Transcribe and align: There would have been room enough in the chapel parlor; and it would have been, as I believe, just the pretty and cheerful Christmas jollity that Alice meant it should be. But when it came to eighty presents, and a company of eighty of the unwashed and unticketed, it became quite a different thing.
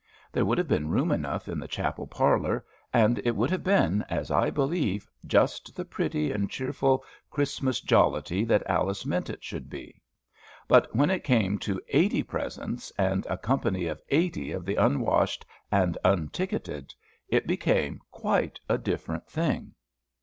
There 0.31 0.45
would 0.45 0.57
have 0.57 0.67
been 0.67 0.89
room 0.89 1.11
enough 1.11 1.47
in 1.47 1.59
the 1.59 1.67
chapel 1.67 2.07
parlor; 2.07 2.65
and 2.91 3.19
it 3.19 3.35
would 3.35 3.51
have 3.51 3.63
been, 3.63 4.03
as 4.09 4.31
I 4.31 4.49
believe, 4.49 5.07
just 5.27 5.75
the 5.75 5.85
pretty 5.85 6.31
and 6.31 6.49
cheerful 6.49 7.05
Christmas 7.29 7.79
jollity 7.79 8.43
that 8.45 8.65
Alice 8.67 9.05
meant 9.05 9.29
it 9.29 9.43
should 9.43 9.69
be. 9.69 10.01
But 10.67 10.95
when 10.95 11.11
it 11.11 11.23
came 11.23 11.59
to 11.59 11.79
eighty 11.89 12.23
presents, 12.23 12.91
and 12.97 13.27
a 13.27 13.37
company 13.37 13.85
of 13.85 14.01
eighty 14.09 14.51
of 14.51 14.65
the 14.65 14.73
unwashed 14.77 15.45
and 15.71 15.99
unticketed, 16.03 16.95
it 17.27 17.45
became 17.45 18.01
quite 18.09 18.59
a 18.67 18.79
different 18.79 19.29
thing. 19.29 19.75